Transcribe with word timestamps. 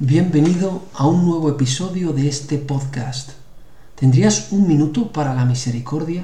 Bienvenido 0.00 0.82
a 0.94 1.08
un 1.08 1.26
nuevo 1.26 1.48
episodio 1.48 2.12
de 2.12 2.28
este 2.28 2.58
podcast. 2.58 3.30
¿Tendrías 3.96 4.52
un 4.52 4.68
minuto 4.68 5.10
para 5.10 5.34
la 5.34 5.44
misericordia? 5.44 6.22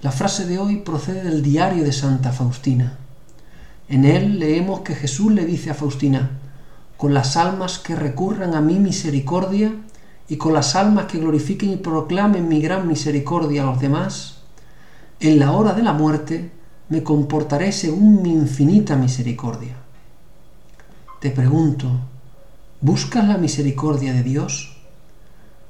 La 0.00 0.10
frase 0.10 0.46
de 0.46 0.58
hoy 0.58 0.78
procede 0.78 1.22
del 1.24 1.42
diario 1.42 1.84
de 1.84 1.92
Santa 1.92 2.32
Faustina. 2.32 2.96
En 3.90 4.06
él 4.06 4.38
leemos 4.38 4.80
que 4.80 4.94
Jesús 4.94 5.30
le 5.30 5.44
dice 5.44 5.68
a 5.68 5.74
Faustina, 5.74 6.30
con 6.96 7.12
las 7.12 7.36
almas 7.36 7.78
que 7.78 7.94
recurran 7.94 8.54
a 8.54 8.62
mi 8.62 8.78
misericordia 8.78 9.74
y 10.26 10.38
con 10.38 10.54
las 10.54 10.74
almas 10.74 11.04
que 11.04 11.18
glorifiquen 11.18 11.72
y 11.72 11.76
proclamen 11.76 12.48
mi 12.48 12.62
gran 12.62 12.88
misericordia 12.88 13.62
a 13.62 13.66
los 13.66 13.78
demás, 13.78 14.38
en 15.20 15.38
la 15.38 15.52
hora 15.52 15.74
de 15.74 15.82
la 15.82 15.92
muerte 15.92 16.50
me 16.88 17.02
comportaré 17.02 17.72
según 17.72 18.22
mi 18.22 18.32
infinita 18.32 18.96
misericordia. 18.96 19.76
Te 21.20 21.30
pregunto, 21.30 22.08
¿buscas 22.80 23.28
la 23.28 23.36
misericordia 23.36 24.12
de 24.12 24.22
Dios? 24.22 24.76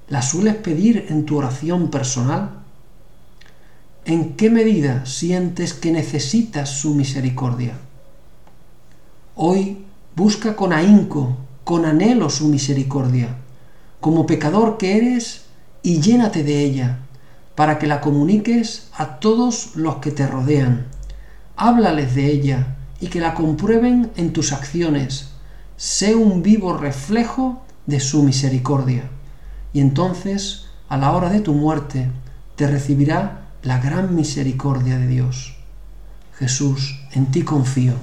¿La 0.08 0.22
sueles 0.22 0.56
pedir 0.56 1.06
en 1.08 1.26
tu 1.26 1.38
oración 1.38 1.90
personal? 1.90 2.50
¿En 4.04 4.36
qué 4.36 4.50
medida 4.50 5.06
sientes 5.06 5.74
que 5.74 5.92
necesitas 5.92 6.70
su 6.70 6.94
misericordia? 6.94 7.74
Hoy 9.34 9.84
busca 10.14 10.54
con 10.54 10.72
ahínco, 10.72 11.36
con 11.64 11.84
anhelo 11.84 12.30
su 12.30 12.48
misericordia, 12.48 13.36
como 14.00 14.26
pecador 14.26 14.78
que 14.78 14.96
eres, 14.96 15.46
y 15.82 16.00
llénate 16.00 16.44
de 16.44 16.62
ella, 16.62 16.98
para 17.54 17.78
que 17.78 17.86
la 17.86 18.00
comuniques 18.00 18.88
a 18.96 19.18
todos 19.18 19.76
los 19.76 19.96
que 19.96 20.10
te 20.10 20.26
rodean. 20.26 20.86
Háblales 21.56 22.14
de 22.14 22.26
ella 22.30 22.76
y 23.00 23.08
que 23.08 23.20
la 23.20 23.34
comprueben 23.34 24.10
en 24.16 24.32
tus 24.32 24.52
acciones, 24.52 25.29
sé 25.80 26.14
un 26.14 26.42
vivo 26.42 26.76
reflejo 26.76 27.62
de 27.86 28.00
su 28.00 28.22
misericordia. 28.22 29.04
Y 29.72 29.80
entonces, 29.80 30.66
a 30.90 30.98
la 30.98 31.12
hora 31.12 31.30
de 31.30 31.40
tu 31.40 31.54
muerte, 31.54 32.10
te 32.54 32.66
recibirá 32.66 33.46
la 33.62 33.78
gran 33.78 34.14
misericordia 34.14 34.98
de 34.98 35.06
Dios. 35.06 35.56
Jesús, 36.34 37.00
en 37.12 37.30
ti 37.30 37.44
confío. 37.44 37.94